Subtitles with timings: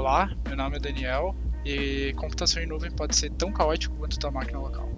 [0.00, 4.30] Olá, meu nome é Daniel e computação em nuvem pode ser tão caótico quanto da
[4.30, 4.88] máquina local.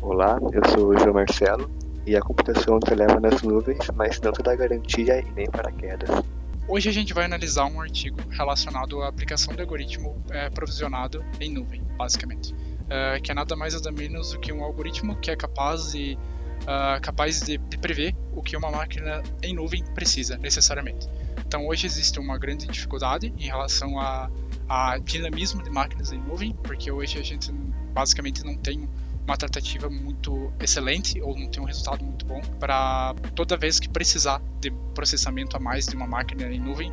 [0.00, 1.68] Olá, eu sou o João Marcelo
[2.06, 6.08] e a computação te leva nas nuvens, mas não te dá garantia e nem paraquedas.
[6.68, 11.52] Hoje a gente vai analisar um artigo relacionado à aplicação de algoritmo é, provisionado em
[11.52, 12.54] nuvem, basicamente,
[12.88, 16.16] é, que é nada mais nada menos do que um algoritmo que é capaz de,
[16.62, 21.08] uh, capaz de, de prever o que uma máquina em nuvem precisa necessariamente.
[21.54, 24.28] Então hoje existe uma grande dificuldade em relação a,
[24.68, 27.52] a dinamismo de máquinas em nuvem, porque hoje a gente
[27.92, 28.88] basicamente não tem
[29.24, 33.88] uma tratativa muito excelente ou não tem um resultado muito bom para toda vez que
[33.88, 36.92] precisar de processamento a mais de uma máquina em nuvem.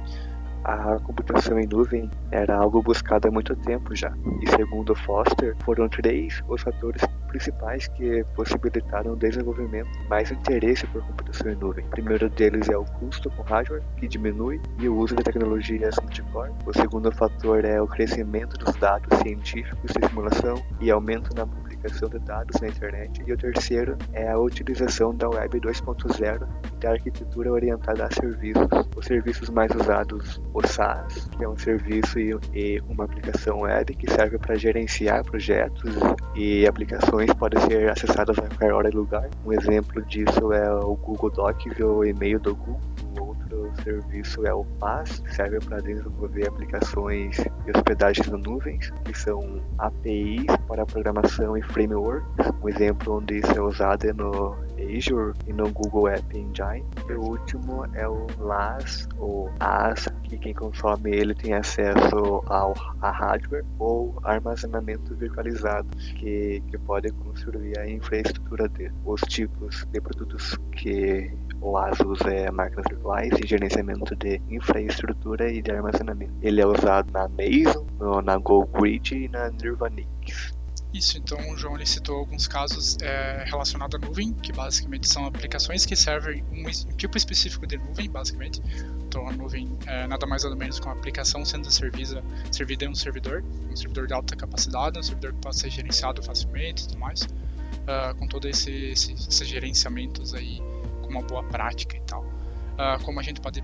[0.64, 5.90] A computação em nuvem era algo buscado há muito tempo já, e segundo Foster, foram
[5.90, 11.86] três os fatores principais que possibilitaram o desenvolvimento mais interesse por computação em nuvem.
[11.86, 15.96] O primeiro deles é o custo com hardware, que diminui, e o uso de tecnologias
[16.02, 16.52] multicore.
[16.66, 22.10] O segundo fator é o crescimento dos dados científicos de simulação e aumento na publicação
[22.10, 23.24] de dados na internet.
[23.26, 28.68] E o terceiro é a utilização da Web 2.0 e da arquitetura orientada a serviços.
[28.96, 34.12] Os serviços mais usados, o SaaS, que é um serviço e, uma aplicação web que
[34.12, 35.96] serve para gerenciar projetos
[36.36, 39.30] e aplicações podem ser acessadas a qualquer hora e lugar.
[39.46, 42.80] Um exemplo disso é o Google Docs ou o e-mail do Google.
[43.20, 49.18] Outro serviço é o PaaS, que serve para desenvolver aplicações e hospedagens nas nuvens, que
[49.18, 52.28] são APIs para programação e frameworks.
[52.64, 56.86] Um exemplo onde isso é usado é no Azure e no Google App Engine.
[57.10, 62.74] E o último é o LAS, ou AS, que quem consome ele tem acesso ao
[63.02, 68.94] a hardware ou armazenamento virtualizado, que, que pode construir a infraestrutura dele.
[69.06, 75.52] Os tipos de produtos que o AS usa é máquinas virtuais e gerenciamento de infraestrutura
[75.52, 76.34] e de armazenamento.
[76.42, 77.86] Ele é usado na Mason,
[78.24, 80.61] na GoGrid e na Nirvanix.
[80.94, 85.26] Isso, então o João ele citou alguns casos é, relacionados à nuvem, que basicamente são
[85.26, 88.62] aplicações que servem um, um tipo específico de nuvem, basicamente.
[89.08, 92.22] Então a nuvem é nada mais nada menos que uma aplicação sendo servida,
[92.52, 96.22] servida em um servidor, um servidor de alta capacidade, um servidor que pode ser gerenciado
[96.22, 100.62] facilmente e tudo mais, uh, com todos esse, esse, esses gerenciamentos aí
[101.02, 102.24] com uma boa prática e tal.
[102.24, 103.64] Uh, como a gente pode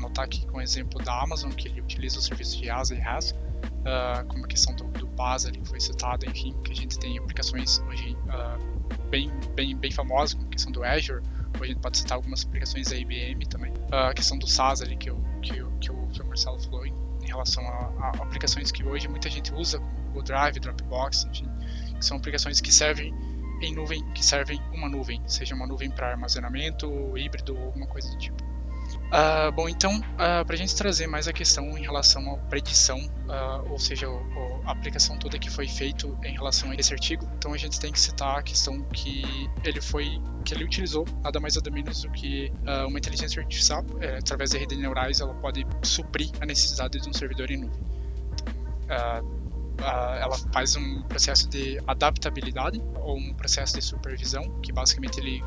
[0.00, 2.98] notar aqui com o exemplo da Amazon, que ele utiliza o serviço de ASA e
[2.98, 5.08] RAS, uh, como a questão do, do
[5.52, 10.34] que foi citada, enfim, que a gente tem aplicações hoje uh, bem, bem, bem famosas,
[10.34, 11.22] como a questão do Azure,
[11.56, 14.82] ou a gente pode citar algumas aplicações da IBM também, uh, a questão do SaaS
[14.82, 16.24] ali que, eu, que, eu, que o Sr.
[16.24, 20.22] Marcelo falou em, em relação a, a, aplicações que hoje muita gente usa, como o
[20.22, 21.48] Drive, Dropbox, enfim,
[21.96, 23.14] que são aplicações que servem
[23.60, 26.86] em nuvem, que servem uma nuvem, seja uma nuvem para armazenamento,
[27.18, 28.47] híbrido ou alguma coisa do tipo.
[29.08, 32.36] Uh, bom, então, uh, ah, para a gente trazer mais a questão em relação à
[32.36, 34.06] predição, uh, ou seja,
[34.66, 37.90] a aplicação toda que foi feito em relação a esse artigo, então a gente tem
[37.90, 42.10] que citar a questão que ele foi, que ele utilizou nada mais nada menos do
[42.10, 42.52] que
[42.86, 47.12] uma inteligência artificial, é, através de redes neurais, ela pode suprir a necessidade de um
[47.12, 47.80] servidor em nuvem.
[49.80, 55.42] ela faz um processo de adaptabilidade ou um processo de supervisão, que basicamente ele,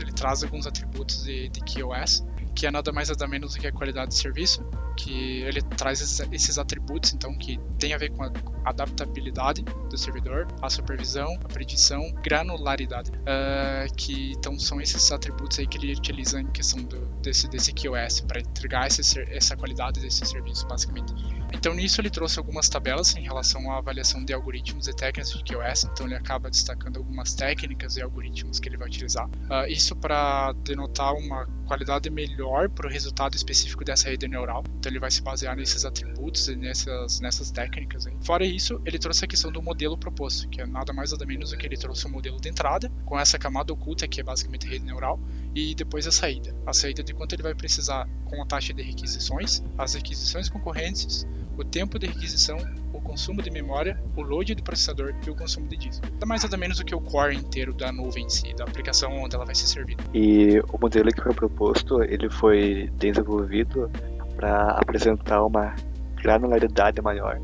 [0.00, 3.66] ele traz alguns atributos de, de QoS que é nada mais nada menos do que
[3.66, 4.64] a qualidade de serviço,
[4.96, 6.00] que ele traz
[6.32, 8.32] esses atributos, então, que tem a ver com a
[8.64, 15.66] adaptabilidade do servidor, a supervisão, a predição, granularidade, uh, que então são esses atributos aí
[15.66, 20.24] que ele utiliza em questão do, desse, desse QoS para entregar esse, essa qualidade desse
[20.24, 21.12] serviço, basicamente.
[21.52, 25.42] Então nisso ele trouxe algumas tabelas em relação à avaliação de algoritmos e técnicas de
[25.44, 29.26] QoS, então ele acaba destacando algumas técnicas e algoritmos que ele vai utilizar.
[29.26, 34.62] Uh, isso para denotar uma qualidade melhor para o resultado específico dessa rede neural.
[34.78, 38.06] Então ele vai se basear nesses atributos e nessas, nessas técnicas.
[38.20, 41.50] Fora isso, ele trouxe a questão do modelo proposto, que é nada mais nada menos
[41.50, 44.24] do que ele trouxe o um modelo de entrada, com essa camada oculta que é
[44.24, 45.18] basicamente a rede neural,
[45.54, 46.54] e depois a saída.
[46.66, 51.26] A saída de quanto ele vai precisar com a taxa de requisições, as requisições concorrentes,
[51.56, 52.56] o tempo de requisição,
[52.92, 56.06] o consumo de memória, o load do processador e o consumo de disco.
[56.12, 59.12] Nada mais nada menos do que o core inteiro da nuvem em si, da aplicação
[59.16, 60.02] onde ela vai ser servida.
[60.12, 63.90] E o modelo que foi proposto, ele foi desenvolvido
[64.36, 65.74] para apresentar uma
[66.22, 67.40] granularidade maior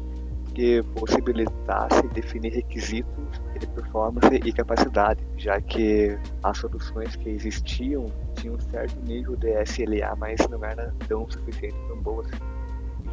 [0.55, 8.57] que possibilitasse definir requisitos de performance e capacidade, já que as soluções que existiam tinham
[8.57, 12.27] um certo nível de SLA, mas não era tão suficiente, tão boas.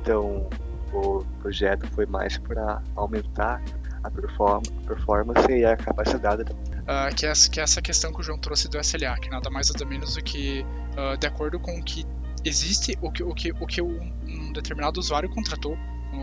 [0.01, 0.49] Então,
[0.97, 3.61] o projeto foi mais para aumentar
[4.03, 6.44] a performance e a capacidade.
[6.44, 9.49] Uh, que, é, que é essa questão que o João trouxe do SLA, que nada
[9.49, 12.05] mais nada menos do que, uh, de acordo com o que
[12.45, 15.77] existe, o que, o que, o que um determinado usuário contratou,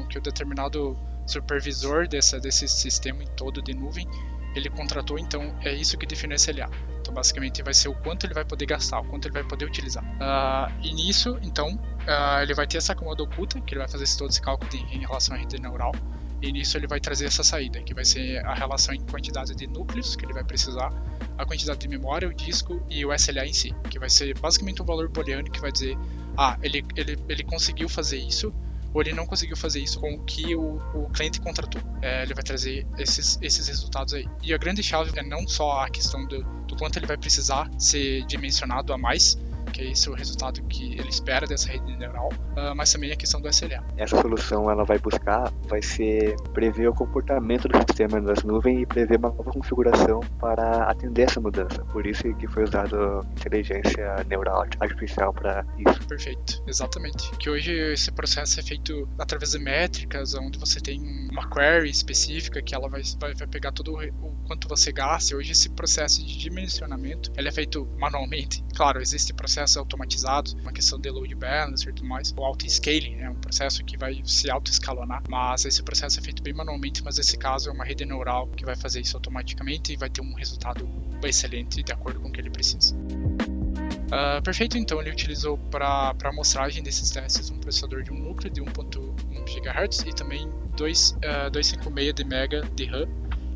[0.09, 4.07] que o determinado supervisor dessa, desse sistema em todo de nuvem
[4.55, 6.71] ele contratou, então é isso que define o SLA.
[7.01, 9.65] Então, basicamente, vai ser o quanto ele vai poder gastar, o quanto ele vai poder
[9.65, 10.05] utilizar.
[10.05, 11.77] Uh, e nisso, então,
[12.07, 15.01] uh, ele vai ter essa camada oculta, que ele vai fazer todo esse cálculo em
[15.01, 15.93] relação à rede neural,
[16.41, 19.67] e nisso ele vai trazer essa saída, que vai ser a relação em quantidade de
[19.67, 20.93] núcleos que ele vai precisar,
[21.39, 24.83] a quantidade de memória, o disco e o SLA em si, que vai ser basicamente
[24.83, 25.97] um valor booleano que vai dizer,
[26.37, 28.53] ah, ele, ele, ele conseguiu fazer isso,
[28.93, 31.83] ou ele não conseguiu fazer isso com o que o, o cliente contratou.
[32.01, 34.29] É, ele vai trazer esses, esses resultados aí.
[34.41, 37.69] E a grande chave é não só a questão do, do quanto ele vai precisar
[37.77, 39.37] ser dimensionado a mais,
[39.75, 43.17] que é esse o resultado que ele espera dessa rede neural, uh, mas também a
[43.17, 43.85] questão do SLA.
[43.97, 48.87] Essa solução ela vai buscar, vai ser prever o comportamento do sistema das nuvens e
[48.87, 51.85] prever uma nova configuração para atender essa mudança.
[51.87, 56.07] Por isso que foi usado inteligência neural artificial para isso.
[56.07, 57.31] Perfeito, exatamente.
[57.37, 61.01] Que hoje esse processo é feito através de métricas, onde você tem
[61.33, 65.37] uma query específica que ela vai, vai, vai pegar todo o quanto você gasta.
[65.37, 68.65] Hoje esse processo de dimensionamento ele é feito manualmente.
[68.77, 72.33] Claro, existe processo processos automatizados, uma questão de load balancer e tudo mais.
[72.37, 76.53] O auto-scaling é um processo que vai se auto-escalonar, mas esse processo é feito bem
[76.53, 80.11] manualmente, mas nesse caso é uma rede neural que vai fazer isso automaticamente e vai
[80.11, 80.89] ter um resultado
[81.23, 82.95] excelente de acordo com o que ele precisa.
[82.95, 88.61] Uh, perfeito, então ele utilizou para amostragem desses testes um processador de um núcleo de
[88.61, 89.15] 1.1
[89.45, 93.09] GHz e também 2, uh, 256 de MB de RAM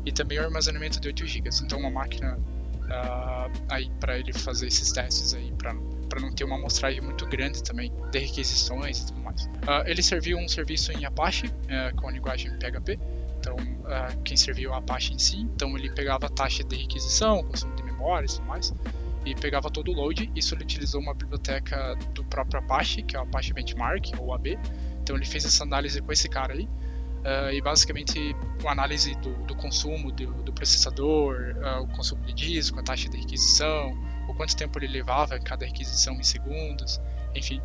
[0.05, 1.49] e também o armazenamento de 8 GB.
[1.63, 2.37] Então uma máquina
[2.89, 5.73] uh, aí para ele fazer esses testes aí para
[6.09, 9.45] para não ter uma amostragem muito grande também de requisições e tudo mais.
[9.45, 12.99] Uh, ele serviu um serviço em Apache uh, com a linguagem PHP,
[13.39, 17.43] então uh, quem serviu a Apache em si, então ele pegava a taxa de requisição,
[17.43, 18.73] consumo de memória e tudo mais,
[19.25, 20.31] e pegava todo o load.
[20.35, 24.57] Isso ele utilizou uma biblioteca do próprio Apache, que é o Apache Benchmark ou AB.
[25.01, 26.67] Então ele fez essa análise com esse cara aí.
[27.19, 32.33] Uh, e basicamente uma análise do, do consumo do, do processador, uh, o consumo de
[32.33, 33.97] disco, a taxa de requisição,
[34.39, 37.01] quanto tempo ele levava cada requisição em segundos,
[37.35, 37.61] enfim.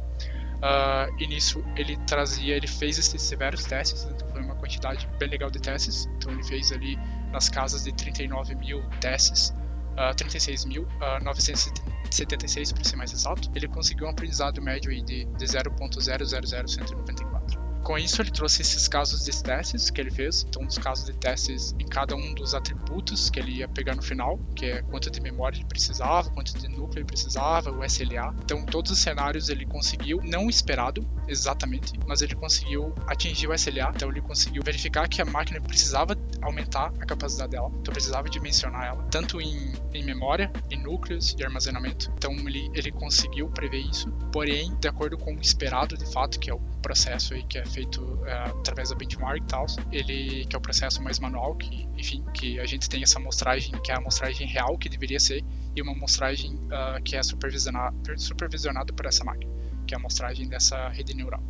[0.57, 5.29] Uh, e nisso ele trazia, ele fez esses severos testes, então foi uma quantidade bem
[5.29, 6.07] legal de testes.
[6.17, 6.99] Então ele fez ali
[7.31, 9.55] nas casas de 39 mil testes,
[9.93, 13.49] uh, 36.976 para ser mais exato.
[13.55, 17.44] Ele conseguiu um aprendizado médio aí de, de 0.00194.
[17.85, 21.13] Com isso, ele trouxe esses casos de testes que ele fez, então os casos de
[21.13, 25.11] testes em cada um dos atributos que ele ia pegar no final, que é quanto
[25.11, 28.35] de memória ele precisava, quanto de núcleo ele precisava, o SLA.
[28.43, 33.93] Então, todos os cenários ele conseguiu, não esperado exatamente, mas ele conseguiu atingir o SLA,
[33.95, 38.85] então ele conseguiu verificar que a máquina precisava aumentar a capacidade dela, então precisava dimensionar
[38.85, 42.13] ela, tanto em, em memória, em núcleos e armazenamento.
[42.17, 46.51] Então, ele, ele conseguiu prever isso, porém, de acordo com o esperado de fato, que
[46.51, 50.55] é o processo aí que é feito é, através da benchmark e tal, ele que
[50.55, 53.95] é o processo mais manual, que enfim, que a gente tem essa amostragem que é
[53.95, 55.43] a amostragem real que deveria ser
[55.75, 59.51] e uma amostragem uh, que é supervisionada supervisionado por essa máquina,
[59.87, 61.43] que é a amostragem dessa rede neural.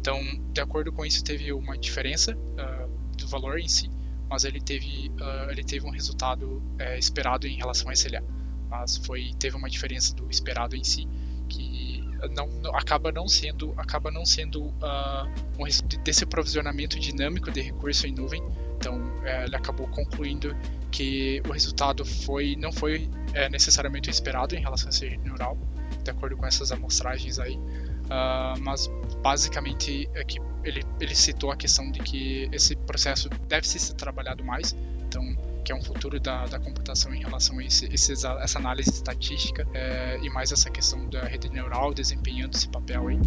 [0.00, 0.20] Então,
[0.52, 3.90] de acordo com isso, teve uma diferença uh, do valor em si,
[4.28, 8.22] mas ele teve uh, ele teve um resultado uh, esperado em relação a SLA,
[8.68, 11.08] mas foi teve uma diferença do esperado em si
[11.48, 15.28] que não, não, acaba não sendo acaba não sendo uh,
[15.58, 15.64] um,
[16.02, 18.42] desse provisionamento dinâmico de recurso em nuvem.
[18.76, 20.54] Então é, ele acabou concluindo
[20.90, 25.22] que o resultado foi não foi é, necessariamente o esperado em relação a essa rede
[25.24, 25.58] neural
[26.02, 27.58] de acordo com essas amostragens aí
[28.06, 28.90] uh, mas
[29.22, 34.44] basicamente é que ele, ele citou a questão de que esse processo deve ser trabalhado
[34.44, 35.22] mais então
[35.66, 39.66] que é um futuro da, da computação em relação a esse, esses, essa análise estatística
[39.74, 43.18] é, e mais essa questão da rede neural desempenhando esse papel aí.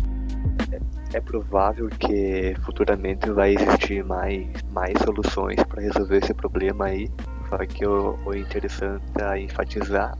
[0.72, 7.12] É, é provável que futuramente vai existir mais, mais soluções para resolver esse problema aí.
[7.50, 10.18] Só que o, o interessante a enfatizar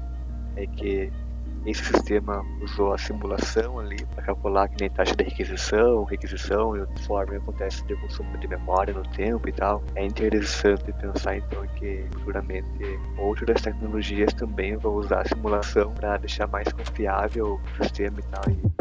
[0.58, 1.10] é que
[1.66, 6.86] esse sistema usou a simulação ali para calcular que nem taxa de requisição, requisição e
[6.86, 9.84] conforme acontece de consumo de memória no tempo e tal.
[9.96, 12.68] É interessante pensar então que futuramente
[13.18, 18.44] outras tecnologias também vão usar a simulação para deixar mais confiável o sistema e tal
[18.52, 18.79] e